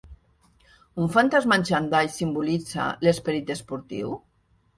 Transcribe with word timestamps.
Un 1.03 1.11
fantasma 1.15 1.57
en 1.61 1.65
xandall 1.69 2.09
simbolitza 2.15 2.89
l'esperit 3.05 3.53
esportiu? 3.59 4.13